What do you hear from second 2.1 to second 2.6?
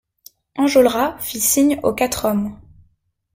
hommes.